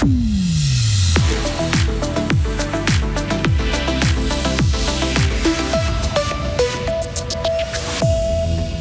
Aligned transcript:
Mm-hmm. 0.00 0.37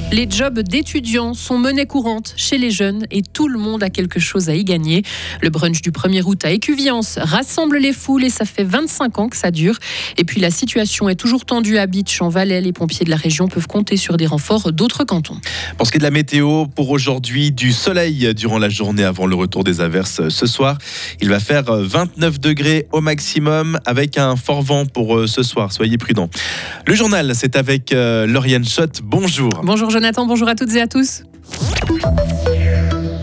Les 0.09 0.25
jobs 0.29 0.59
d'étudiants 0.59 1.33
sont 1.33 1.57
monnaie 1.57 1.86
courante 1.86 2.33
chez 2.38 2.57
les 2.57 2.71
jeunes 2.71 3.05
et 3.11 3.23
tout 3.23 3.49
le 3.49 3.59
monde 3.59 3.83
a 3.83 3.89
quelque 3.89 4.21
chose 4.21 4.47
à 4.47 4.55
y 4.55 4.63
gagner. 4.63 5.04
Le 5.41 5.49
brunch 5.49 5.81
du 5.81 5.91
1er 5.91 6.23
août 6.23 6.45
à 6.45 6.52
Écuviance 6.52 7.20
rassemble 7.21 7.77
les 7.77 7.91
foules 7.91 8.23
et 8.23 8.30
ça 8.30 8.45
fait 8.45 8.63
25 8.63 9.20
ans 9.20 9.27
que 9.27 9.35
ça 9.35 9.52
dure. 9.52 9.77
Et 10.16 10.23
puis 10.23 10.39
la 10.39 10.49
situation 10.49 11.09
est 11.09 11.16
toujours 11.16 11.43
tendue 11.43 11.77
à 11.77 11.88
Beach 11.88 12.21
en 12.21 12.30
Valais. 12.30 12.62
Les 12.62 12.71
pompiers 12.71 13.04
de 13.04 13.09
la 13.09 13.17
région 13.17 13.49
peuvent 13.49 13.67
compter 13.67 13.98
sur 13.98 14.16
des 14.16 14.27
renforts 14.27 14.71
d'autres 14.71 15.04
cantons. 15.04 15.41
Pour 15.77 15.85
ce 15.85 15.91
qui 15.91 15.98
est 15.98 15.99
de 15.99 16.05
la 16.05 16.12
météo, 16.12 16.67
pour 16.67 16.89
aujourd'hui, 16.89 17.52
du 17.52 17.73
soleil 17.73 18.34
durant 18.34 18.59
la 18.59 18.70
journée 18.70 19.03
avant 19.03 19.26
le 19.26 19.35
retour 19.35 19.66
des 19.66 19.81
averses 19.81 20.30
ce 20.30 20.45
soir. 20.45 20.77
Il 21.20 21.27
va 21.27 21.41
faire 21.41 21.66
29 21.66 22.39
degrés 22.39 22.88
au 22.94 23.02
maximum 23.02 23.77
avec 23.85 24.17
un 24.17 24.38
fort 24.38 24.62
vent 24.62 24.85
pour 24.85 25.17
euh, 25.17 25.27
ce 25.27 25.44
soir. 25.44 25.73
Soyez 25.73 25.98
prudents. 25.98 26.30
Le 26.85 26.95
journal, 26.95 27.34
c'est 27.35 27.58
avec 27.58 27.91
euh, 27.91 28.26
Lauriane 28.26 28.66
Schott. 28.66 29.02
Bonjour. 29.03 29.49
Bonjour 29.63 29.91
Jonathan, 29.97 30.27
bonjour 30.27 30.47
à 30.47 30.53
toutes 30.53 30.75
et 30.75 30.81
à 30.81 30.85
tous. 30.85 31.23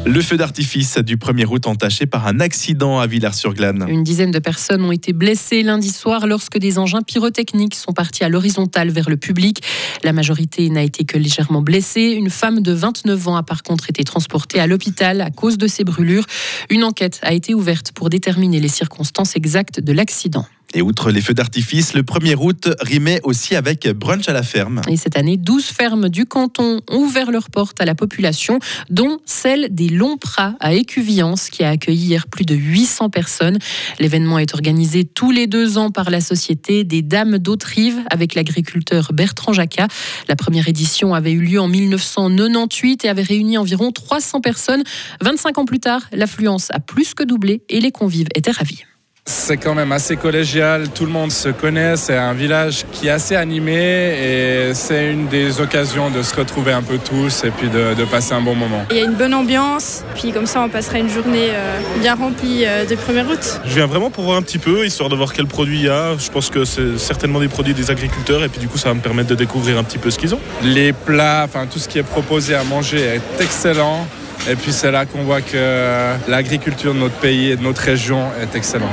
Le 0.06 0.20
feu 0.20 0.36
d'artifice 0.36 0.98
du 0.98 1.16
1er 1.16 1.46
août 1.46 1.68
entaché 1.68 2.04
par 2.04 2.26
un 2.26 2.40
accident 2.40 2.98
à 2.98 3.06
Villars-sur-Glane. 3.06 3.86
Une 3.88 4.02
dizaine 4.02 4.32
de 4.32 4.40
personnes 4.40 4.84
ont 4.84 4.90
été 4.90 5.12
blessées 5.12 5.62
lundi 5.62 5.90
soir 5.90 6.26
lorsque 6.26 6.58
des 6.58 6.80
engins 6.80 7.02
pyrotechniques 7.02 7.76
sont 7.76 7.92
partis 7.92 8.24
à 8.24 8.28
l'horizontale 8.28 8.90
vers 8.90 9.08
le 9.08 9.16
public. 9.16 9.62
La 10.02 10.12
majorité 10.12 10.68
n'a 10.68 10.82
été 10.82 11.04
que 11.04 11.16
légèrement 11.16 11.62
blessée. 11.62 12.12
Une 12.18 12.28
femme 12.28 12.60
de 12.60 12.72
29 12.72 13.28
ans 13.28 13.36
a 13.36 13.44
par 13.44 13.62
contre 13.62 13.88
été 13.88 14.02
transportée 14.02 14.58
à 14.58 14.66
l'hôpital 14.66 15.20
à 15.20 15.30
cause 15.30 15.58
de 15.58 15.68
ses 15.68 15.84
brûlures. 15.84 16.26
Une 16.70 16.82
enquête 16.82 17.20
a 17.22 17.34
été 17.34 17.54
ouverte 17.54 17.92
pour 17.92 18.10
déterminer 18.10 18.58
les 18.58 18.66
circonstances 18.66 19.36
exactes 19.36 19.78
de 19.78 19.92
l'accident. 19.92 20.44
Et 20.76 20.82
outre 20.82 21.12
les 21.12 21.20
feux 21.20 21.34
d'artifice, 21.34 21.94
le 21.94 22.02
1er 22.02 22.34
août 22.36 22.68
rimait 22.80 23.20
aussi 23.22 23.54
avec 23.54 23.88
brunch 23.88 24.28
à 24.28 24.32
la 24.32 24.42
ferme. 24.42 24.80
Et 24.88 24.96
cette 24.96 25.16
année, 25.16 25.36
12 25.36 25.64
fermes 25.66 26.08
du 26.08 26.26
canton 26.26 26.80
ont 26.90 26.96
ouvert 26.96 27.30
leurs 27.30 27.48
portes 27.48 27.80
à 27.80 27.84
la 27.84 27.94
population, 27.94 28.58
dont 28.90 29.18
celle 29.24 29.68
des 29.70 29.88
Longs 29.88 30.16
Pras 30.16 30.54
à 30.58 30.74
Écuviance, 30.74 31.48
qui 31.48 31.62
a 31.62 31.70
accueilli 31.70 32.06
hier 32.06 32.26
plus 32.26 32.44
de 32.44 32.56
800 32.56 33.08
personnes. 33.10 33.58
L'événement 34.00 34.40
est 34.40 34.52
organisé 34.52 35.04
tous 35.04 35.30
les 35.30 35.46
deux 35.46 35.78
ans 35.78 35.90
par 35.90 36.10
la 36.10 36.20
Société 36.20 36.82
des 36.82 37.02
Dames 37.02 37.38
d'Autrive 37.38 38.00
avec 38.10 38.34
l'agriculteur 38.34 39.12
Bertrand 39.12 39.52
Jacquat. 39.52 39.86
La 40.28 40.34
première 40.34 40.68
édition 40.68 41.14
avait 41.14 41.32
eu 41.32 41.40
lieu 41.40 41.60
en 41.60 41.68
1998 41.68 43.04
et 43.04 43.08
avait 43.08 43.22
réuni 43.22 43.58
environ 43.58 43.92
300 43.92 44.40
personnes. 44.40 44.82
25 45.20 45.58
ans 45.58 45.64
plus 45.66 45.80
tard, 45.80 46.02
l'affluence 46.12 46.72
a 46.72 46.80
plus 46.80 47.14
que 47.14 47.22
doublé 47.22 47.62
et 47.68 47.80
les 47.80 47.92
convives 47.92 48.28
étaient 48.34 48.50
ravis. 48.50 48.84
C'est 49.26 49.56
quand 49.56 49.74
même 49.74 49.90
assez 49.90 50.16
collégial, 50.16 50.90
tout 50.90 51.06
le 51.06 51.10
monde 51.10 51.32
se 51.32 51.48
connaît, 51.48 51.96
c'est 51.96 52.16
un 52.16 52.34
village 52.34 52.84
qui 52.92 53.06
est 53.06 53.10
assez 53.10 53.34
animé 53.34 53.72
et 53.72 54.74
c'est 54.74 55.10
une 55.10 55.28
des 55.28 55.62
occasions 55.62 56.10
de 56.10 56.20
se 56.22 56.34
retrouver 56.34 56.72
un 56.72 56.82
peu 56.82 56.98
tous 56.98 57.42
et 57.44 57.50
puis 57.50 57.70
de, 57.70 58.04
passer 58.04 58.34
un 58.34 58.42
bon 58.42 58.54
moment. 58.54 58.84
Il 58.90 58.98
y 58.98 59.00
a 59.00 59.04
une 59.04 59.14
bonne 59.14 59.32
ambiance, 59.32 60.04
puis 60.14 60.30
comme 60.30 60.44
ça 60.44 60.60
on 60.60 60.68
passera 60.68 60.98
une 60.98 61.08
journée 61.08 61.48
euh, 61.52 61.80
bien 62.00 62.16
remplie 62.16 62.66
euh, 62.66 62.84
de 62.84 62.94
1er 62.94 63.26
août. 63.26 63.60
Je 63.64 63.74
viens 63.74 63.86
vraiment 63.86 64.10
pour 64.10 64.24
voir 64.24 64.36
un 64.36 64.42
petit 64.42 64.58
peu, 64.58 64.84
histoire 64.84 65.08
de 65.08 65.16
voir 65.16 65.32
quel 65.32 65.46
produit 65.46 65.78
il 65.78 65.84
y 65.86 65.88
a. 65.88 66.18
Je 66.18 66.30
pense 66.30 66.50
que 66.50 66.66
c'est 66.66 66.98
certainement 66.98 67.40
des 67.40 67.48
produits 67.48 67.72
des 67.72 67.90
agriculteurs 67.90 68.44
et 68.44 68.50
puis 68.50 68.60
du 68.60 68.68
coup 68.68 68.76
ça 68.76 68.90
va 68.90 68.94
me 68.94 69.00
permettre 69.00 69.30
de 69.30 69.36
découvrir 69.36 69.78
un 69.78 69.84
petit 69.84 69.98
peu 69.98 70.10
ce 70.10 70.18
qu'ils 70.18 70.34
ont. 70.34 70.40
Les 70.62 70.92
plats, 70.92 71.44
enfin 71.46 71.66
tout 71.66 71.78
ce 71.78 71.88
qui 71.88 71.98
est 71.98 72.02
proposé 72.02 72.54
à 72.54 72.62
manger 72.62 73.00
est 73.00 73.42
excellent. 73.42 74.06
Et 74.48 74.56
puis 74.56 74.72
c'est 74.72 74.90
là 74.90 75.06
qu'on 75.06 75.22
voit 75.22 75.40
que 75.40 76.30
l'agriculture 76.30 76.92
de 76.92 76.98
notre 76.98 77.16
pays 77.16 77.50
et 77.50 77.56
de 77.56 77.62
notre 77.62 77.80
région 77.80 78.28
est 78.42 78.54
excellente. 78.54 78.90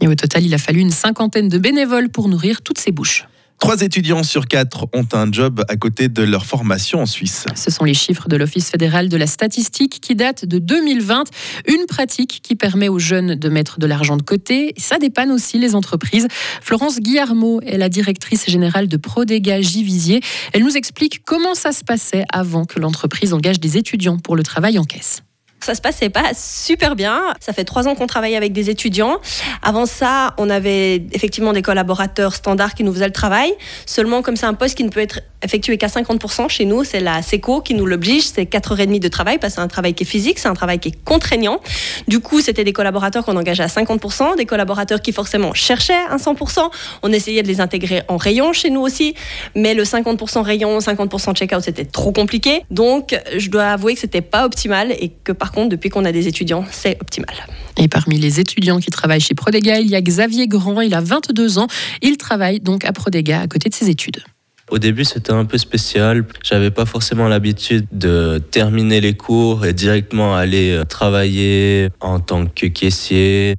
Et 0.00 0.08
au 0.08 0.14
total, 0.14 0.44
il 0.44 0.54
a 0.54 0.58
fallu 0.58 0.80
une 0.80 0.90
cinquantaine 0.90 1.48
de 1.48 1.58
bénévoles 1.58 2.08
pour 2.08 2.28
nourrir 2.28 2.62
toutes 2.62 2.78
ces 2.78 2.90
bouches. 2.90 3.26
Trois 3.58 3.80
étudiants 3.80 4.22
sur 4.22 4.46
quatre 4.46 4.88
ont 4.92 5.06
un 5.12 5.32
job 5.32 5.64
à 5.68 5.76
côté 5.76 6.08
de 6.08 6.22
leur 6.22 6.44
formation 6.44 7.00
en 7.00 7.06
Suisse. 7.06 7.46
Ce 7.54 7.70
sont 7.70 7.84
les 7.84 7.94
chiffres 7.94 8.28
de 8.28 8.36
l'Office 8.36 8.70
fédéral 8.70 9.08
de 9.08 9.16
la 9.16 9.26
statistique 9.26 10.00
qui 10.00 10.14
datent 10.14 10.44
de 10.44 10.58
2020. 10.58 11.24
Une 11.68 11.86
pratique 11.86 12.40
qui 12.42 12.56
permet 12.56 12.88
aux 12.88 12.98
jeunes 12.98 13.36
de 13.36 13.48
mettre 13.48 13.78
de 13.78 13.86
l'argent 13.86 14.16
de 14.16 14.22
côté. 14.22 14.74
Ça 14.76 14.98
dépanne 14.98 15.30
aussi 15.30 15.58
les 15.58 15.74
entreprises. 15.74 16.26
Florence 16.60 17.00
Guillarmo 17.00 17.60
est 17.62 17.78
la 17.78 17.88
directrice 17.88 18.50
générale 18.50 18.88
de 18.88 18.96
Prodega 18.96 19.60
Givisier. 19.62 20.20
Elle 20.52 20.62
nous 20.62 20.76
explique 20.76 21.24
comment 21.24 21.54
ça 21.54 21.72
se 21.72 21.84
passait 21.84 22.24
avant 22.30 22.66
que 22.66 22.78
l'entreprise 22.78 23.32
engage 23.32 23.60
des 23.60 23.78
étudiants 23.78 24.18
pour 24.18 24.36
le 24.36 24.42
travail 24.42 24.78
en 24.78 24.84
caisse. 24.84 25.22
Ça 25.64 25.74
se 25.74 25.80
passait 25.80 26.10
pas 26.10 26.32
super 26.34 26.94
bien. 26.94 27.22
Ça 27.40 27.54
fait 27.54 27.64
trois 27.64 27.88
ans 27.88 27.94
qu'on 27.94 28.06
travaille 28.06 28.36
avec 28.36 28.52
des 28.52 28.68
étudiants. 28.68 29.16
Avant 29.62 29.86
ça, 29.86 30.34
on 30.36 30.50
avait 30.50 30.96
effectivement 31.12 31.54
des 31.54 31.62
collaborateurs 31.62 32.34
standards 32.34 32.74
qui 32.74 32.84
nous 32.84 32.92
faisaient 32.92 33.06
le 33.06 33.14
travail. 33.14 33.50
Seulement, 33.86 34.20
comme 34.20 34.36
c'est 34.36 34.44
un 34.44 34.52
poste 34.52 34.76
qui 34.76 34.84
ne 34.84 34.90
peut 34.90 35.00
être 35.00 35.20
effectué 35.42 35.78
qu'à 35.78 35.86
50% 35.86 36.50
chez 36.50 36.66
nous, 36.66 36.84
c'est 36.84 37.00
la 37.00 37.22
SECO 37.22 37.62
qui 37.62 37.72
nous 37.72 37.86
l'oblige. 37.86 38.24
C'est 38.24 38.44
4h30 38.44 38.98
de 38.98 39.08
travail 39.08 39.38
parce 39.38 39.54
que 39.54 39.56
c'est 39.56 39.64
un 39.64 39.68
travail 39.68 39.94
qui 39.94 40.04
est 40.04 40.06
physique, 40.06 40.38
c'est 40.38 40.48
un 40.48 40.54
travail 40.54 40.78
qui 40.78 40.88
est 40.88 41.04
contraignant. 41.04 41.60
Du 42.08 42.20
coup, 42.20 42.42
c'était 42.42 42.64
des 42.64 42.74
collaborateurs 42.74 43.24
qu'on 43.24 43.36
engageait 43.36 43.62
à 43.62 43.68
50%, 43.68 44.36
des 44.36 44.44
collaborateurs 44.44 45.00
qui 45.00 45.12
forcément 45.12 45.54
cherchaient 45.54 45.94
un 46.10 46.16
100%. 46.16 46.68
On 47.02 47.10
essayait 47.10 47.42
de 47.42 47.48
les 47.48 47.62
intégrer 47.62 48.02
en 48.08 48.18
rayon 48.18 48.52
chez 48.52 48.68
nous 48.68 48.82
aussi. 48.82 49.14
Mais 49.54 49.72
le 49.72 49.84
50% 49.84 50.42
rayon, 50.42 50.78
50% 50.78 51.34
check-out, 51.34 51.62
c'était 51.62 51.86
trop 51.86 52.12
compliqué. 52.12 52.64
Donc, 52.70 53.18
je 53.34 53.48
dois 53.48 53.68
avouer 53.68 53.94
que 53.94 54.00
c'était 54.00 54.20
pas 54.20 54.44
optimal 54.44 54.92
et 54.92 55.10
que 55.24 55.32
par 55.32 55.52
depuis 55.66 55.88
qu'on 55.88 56.04
a 56.04 56.12
des 56.12 56.28
étudiants, 56.28 56.64
c'est 56.70 56.98
optimal. 57.00 57.34
Et 57.78 57.88
parmi 57.88 58.18
les 58.18 58.40
étudiants 58.40 58.78
qui 58.78 58.90
travaillent 58.90 59.20
chez 59.20 59.34
Prodega, 59.34 59.80
il 59.80 59.88
y 59.88 59.96
a 59.96 60.00
Xavier 60.00 60.46
Grand, 60.46 60.80
il 60.80 60.94
a 60.94 61.00
22 61.00 61.58
ans. 61.58 61.66
Il 62.02 62.16
travaille 62.16 62.60
donc 62.60 62.84
à 62.84 62.92
Prodega 62.92 63.40
à 63.40 63.46
côté 63.46 63.68
de 63.68 63.74
ses 63.74 63.88
études. 63.88 64.22
Au 64.70 64.78
début, 64.78 65.04
c'était 65.04 65.32
un 65.32 65.44
peu 65.44 65.58
spécial. 65.58 66.24
J'avais 66.42 66.70
pas 66.70 66.86
forcément 66.86 67.28
l'habitude 67.28 67.86
de 67.92 68.42
terminer 68.50 69.00
les 69.00 69.14
cours 69.14 69.66
et 69.66 69.74
directement 69.74 70.34
aller 70.34 70.72
euh, 70.72 70.84
travailler 70.84 71.90
en 72.00 72.18
tant 72.18 72.46
que 72.46 72.66
caissier. 72.66 73.56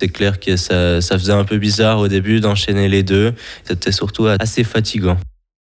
C'est 0.00 0.08
clair 0.08 0.40
que 0.40 0.56
ça, 0.56 1.00
ça 1.00 1.18
faisait 1.18 1.32
un 1.32 1.44
peu 1.44 1.58
bizarre 1.58 1.98
au 2.00 2.08
début 2.08 2.40
d'enchaîner 2.40 2.88
les 2.88 3.02
deux. 3.02 3.34
C'était 3.64 3.92
surtout 3.92 4.26
assez 4.26 4.64
fatigant. 4.64 5.18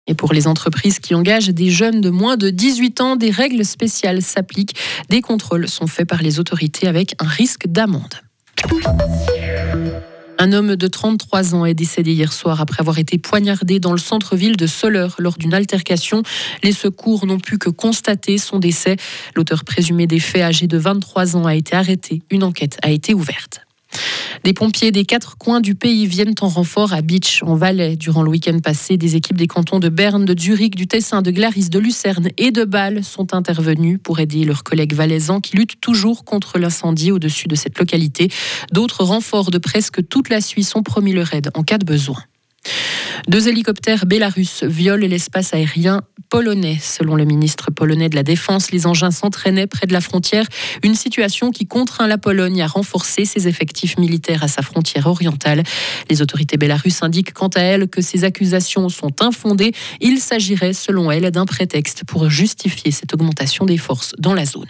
Et 0.08 0.16
pour 0.16 0.34
les 0.34 0.48
entreprises 0.48 1.00
qui 1.00 1.16
engagent 1.16 1.50
des 1.50 1.70
jeunes 1.70 2.02
de 2.02 2.10
moins 2.10 2.36
de 2.36 2.50
18 2.50 3.02
ans, 3.02 3.16
des 3.16 3.32
règles 3.32 3.64
spéciales 3.64 4.22
s'appliquent. 4.22 4.76
Des 5.10 5.22
contrôles 5.22 5.70
sont 5.70 5.88
faits 5.88 6.08
par 6.08 6.22
les 6.22 6.40
autorités 6.40 6.88
avec 6.88 7.16
un 7.20 7.28
risque 7.28 7.68
d'amende. 7.68 8.16
Un 10.40 10.52
homme 10.52 10.76
de 10.76 10.88
33 10.88 11.56
ans 11.56 11.66
est 11.66 11.74
décédé 11.74 12.12
hier 12.12 12.34
soir 12.34 12.60
après 12.60 12.82
avoir 12.82 13.00
été 13.00 13.18
poignardé 13.18 13.80
dans 13.80 13.94
le 13.94 13.98
centre-ville 13.98 14.58
de 14.58 14.68
Soleure 14.68 15.16
lors 15.20 15.38
d'une 15.38 15.54
altercation. 15.54 16.24
Les 16.64 16.74
secours 16.74 17.26
n'ont 17.26 17.40
pu 17.40 17.58
que 17.58 17.70
constater 17.70 18.38
son 18.38 18.60
décès. 18.60 18.98
L'auteur 19.36 19.64
présumé 19.64 20.06
des 20.06 20.20
faits, 20.20 20.42
âgé 20.42 20.68
de 20.68 20.78
23 20.78 21.38
ans, 21.38 21.46
a 21.46 21.56
été 21.56 21.76
arrêté. 21.76 22.24
Une 22.30 22.44
enquête 22.44 22.78
a 22.82 22.90
été 22.90 23.14
ouverte. 23.14 23.63
Des 24.44 24.54
pompiers 24.54 24.92
des 24.92 25.06
quatre 25.06 25.38
coins 25.38 25.62
du 25.62 25.76
pays 25.76 26.06
viennent 26.06 26.36
en 26.42 26.48
renfort 26.48 26.94
à 26.94 27.02
Beach, 27.02 27.42
en 27.44 27.56
Valais. 27.56 27.96
Durant 27.96 28.24
le 28.24 28.30
week-end 28.30 28.60
passé, 28.60 28.98
des 28.98 29.16
équipes 29.16 29.38
des 29.38 29.48
cantons 29.48 29.80
de 29.80 29.90
Berne, 29.90 30.26
de 30.26 30.38
Zurich, 30.40 30.76
du 30.76 30.88
Tessin, 30.88 31.22
de 31.22 31.32
Glaris, 31.32 31.70
de 31.70 31.80
Lucerne 31.80 32.30
et 32.38 32.52
de 32.52 32.66
Bâle 32.66 33.04
sont 33.04 33.34
intervenues 33.34 33.98
pour 33.98 34.20
aider 34.20 34.44
leurs 34.44 34.64
collègues 34.64 34.94
valaisans 34.94 35.40
qui 35.40 35.56
luttent 35.56 35.80
toujours 35.80 36.26
contre 36.26 36.60
l'incendie 36.60 37.12
au-dessus 37.12 37.48
de 37.48 37.56
cette 37.56 37.80
localité. 37.80 38.30
D'autres 38.72 39.04
renforts 39.04 39.52
de 39.52 39.58
presque 39.58 40.08
toute 40.08 40.30
la 40.30 40.42
Suisse 40.42 40.76
ont 40.76 40.84
promis 40.84 41.14
le 41.14 41.22
raid 41.22 41.50
en 41.54 41.64
cas 41.64 41.78
de 41.78 41.86
besoin. 41.86 42.22
Deux 43.28 43.48
hélicoptères 43.48 44.06
bélarusses 44.06 44.64
violent 44.64 45.08
l'espace 45.08 45.54
aérien 45.54 46.02
polonais. 46.30 46.78
Selon 46.82 47.16
le 47.16 47.26
ministre 47.26 47.72
polonais 47.72 48.10
de 48.10 48.16
la 48.16 48.24
Défense, 48.24 48.72
les 48.72 48.86
engins 48.86 49.12
s'entraînaient 49.12 49.68
près 49.68 49.88
de 49.88 49.94
la 49.94 50.02
frontière, 50.02 50.46
une 50.84 50.96
situation 50.96 51.52
qui 51.52 51.66
contraint 51.66 52.08
la 52.08 52.18
Pologne 52.18 52.62
à 52.62 52.68
renforcer 52.68 53.26
ses 53.26 53.48
effectifs 53.48 53.98
militaires 53.98 54.44
à 54.44 54.48
sa 54.48 54.62
frontière 54.62 55.08
orientale. 55.08 55.64
Les 56.10 56.22
autorités 56.22 56.58
bélarusses 56.58 57.02
indiquent 57.02 57.34
quant 57.34 57.50
à 57.50 57.62
elles 57.62 57.88
que 57.88 58.02
ces 58.02 58.24
accusations 58.24 58.90
sont 58.90 59.22
infondées. 59.22 59.72
Il 60.02 60.20
s'agirait, 60.20 60.74
selon 60.74 61.10
elles, 61.10 61.32
d'un 61.32 61.46
prétexte 61.46 62.04
pour 62.06 62.30
justifier 62.30 62.92
cette 62.92 63.14
augmentation 63.14 63.66
des 63.66 63.78
forces 63.78 64.14
dans 64.18 64.34
la 64.34 64.46
zone. 64.46 64.68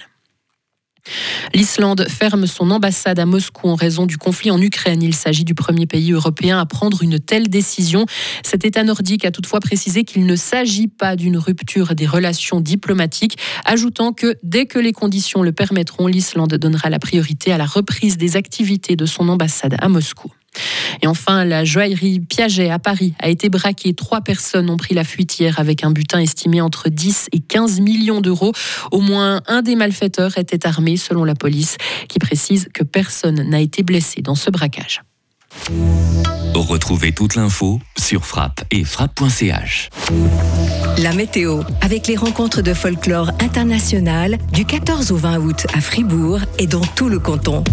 L'Islande 1.53 2.07
ferme 2.09 2.47
son 2.47 2.71
ambassade 2.71 3.19
à 3.19 3.25
Moscou 3.25 3.67
en 3.67 3.75
raison 3.75 4.05
du 4.05 4.17
conflit 4.17 4.49
en 4.51 4.61
Ukraine. 4.61 5.03
Il 5.03 5.13
s'agit 5.13 5.43
du 5.43 5.53
premier 5.53 5.85
pays 5.85 6.11
européen 6.11 6.59
à 6.59 6.65
prendre 6.65 7.03
une 7.03 7.19
telle 7.19 7.47
décision. 7.49 8.05
Cet 8.43 8.65
État 8.65 8.83
nordique 8.83 9.25
a 9.25 9.31
toutefois 9.31 9.59
précisé 9.59 10.03
qu'il 10.03 10.25
ne 10.25 10.35
s'agit 10.35 10.87
pas 10.87 11.15
d'une 11.15 11.37
rupture 11.37 11.95
des 11.95 12.07
relations 12.07 12.59
diplomatiques, 12.59 13.37
ajoutant 13.65 14.13
que 14.13 14.35
dès 14.43 14.65
que 14.65 14.79
les 14.79 14.93
conditions 14.93 15.43
le 15.43 15.51
permettront, 15.51 16.07
l'Islande 16.07 16.53
donnera 16.55 16.89
la 16.89 16.99
priorité 16.99 17.51
à 17.51 17.57
la 17.57 17.65
reprise 17.65 18.17
des 18.17 18.35
activités 18.35 18.95
de 18.95 19.05
son 19.05 19.29
ambassade 19.29 19.75
à 19.79 19.89
Moscou. 19.89 20.31
Et 21.01 21.07
enfin, 21.07 21.45
la 21.45 21.65
joaillerie 21.65 22.19
Piaget 22.19 22.69
à 22.69 22.79
Paris 22.79 23.13
a 23.19 23.29
été 23.29 23.49
braquée. 23.49 23.93
Trois 23.93 24.21
personnes 24.21 24.69
ont 24.69 24.77
pris 24.77 24.93
la 24.93 25.03
fuite 25.03 25.39
hier 25.39 25.59
avec 25.59 25.83
un 25.83 25.91
butin 25.91 26.19
estimé 26.19 26.61
entre 26.61 26.89
10 26.89 27.29
et 27.31 27.39
15 27.39 27.79
millions 27.81 28.21
d'euros. 28.21 28.53
Au 28.91 28.99
moins 28.99 29.41
un 29.47 29.61
des 29.61 29.75
malfaiteurs 29.75 30.37
était 30.37 30.65
armé, 30.65 30.97
selon 30.97 31.23
la 31.23 31.35
police, 31.35 31.77
qui 32.07 32.19
précise 32.19 32.67
que 32.73 32.83
personne 32.83 33.43
n'a 33.49 33.59
été 33.59 33.83
blessé 33.83 34.21
dans 34.21 34.35
ce 34.35 34.49
braquage. 34.49 35.01
Retrouvez 36.55 37.11
toute 37.11 37.35
l'info 37.35 37.79
sur 37.97 38.25
frappe 38.25 38.63
et 38.71 38.83
frappe.ch. 38.83 39.89
La 40.99 41.13
météo, 41.13 41.61
avec 41.81 42.07
les 42.07 42.15
rencontres 42.15 42.61
de 42.61 42.73
folklore 42.73 43.31
international 43.39 44.37
du 44.51 44.65
14 44.65 45.11
au 45.11 45.17
20 45.17 45.39
août 45.39 45.67
à 45.73 45.81
Fribourg 45.81 46.39
et 46.59 46.67
dans 46.67 46.81
tout 46.81 47.09
le 47.09 47.19
canton. 47.19 47.63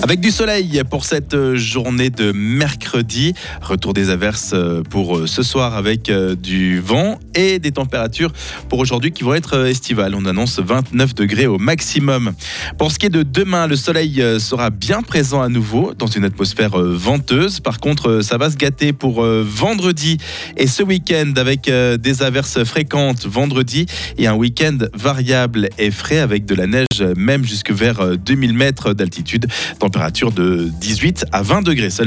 Avec 0.00 0.20
du 0.20 0.30
soleil 0.30 0.80
pour 0.88 1.04
cette 1.04 1.34
euh, 1.34 1.56
journée 1.56 2.08
de 2.08 2.30
mercredi. 2.30 3.34
Retour 3.60 3.94
des 3.94 4.10
averses 4.10 4.52
euh, 4.54 4.82
pour 4.82 5.18
euh, 5.18 5.26
ce 5.26 5.42
soir 5.42 5.74
avec 5.74 6.10
du 6.40 6.80
vent 6.80 7.18
et 7.34 7.58
des 7.58 7.72
températures 7.72 8.32
pour 8.68 8.78
aujourd'hui 8.78 9.10
qui 9.10 9.24
vont 9.24 9.34
être 9.34 9.66
estivales. 9.66 10.14
On 10.14 10.24
annonce 10.24 10.60
29 10.60 11.14
degrés 11.14 11.46
au 11.46 11.58
maximum. 11.58 12.32
Pour 12.78 12.92
ce 12.92 12.98
qui 12.98 13.06
est 13.06 13.10
de 13.10 13.24
demain, 13.24 13.66
le 13.66 13.76
soleil 13.76 14.22
sera 14.38 14.70
bien 14.70 15.02
présent 15.02 15.42
à 15.42 15.48
nouveau 15.48 15.92
dans 15.98 16.06
une 16.06 16.24
atmosphère 16.24 16.78
venteuse. 16.78 17.60
Par 17.60 17.78
contre, 17.78 18.20
ça 18.22 18.38
va 18.38 18.50
se 18.50 18.56
gâter 18.56 18.92
pour 18.92 19.22
vendredi 19.22 20.18
et 20.56 20.66
ce 20.66 20.82
week-end 20.82 21.32
avec 21.36 21.70
des 21.70 22.22
averses 22.22 22.64
fréquentes 22.64 23.26
vendredi 23.26 23.86
et 24.16 24.26
un 24.26 24.34
week-end 24.34 24.78
variable 24.94 25.68
et 25.78 25.90
frais 25.90 26.18
avec 26.18 26.46
de 26.46 26.54
la 26.54 26.66
neige 26.66 26.87
même 27.16 27.44
jusque 27.44 27.70
vers 27.70 28.16
2000 28.16 28.54
mètres 28.54 28.94
d'altitude 28.94 29.46
température 29.78 30.32
de 30.32 30.68
18 30.80 31.26
à 31.32 31.42
20 31.42 31.62
degrés. 31.62 31.90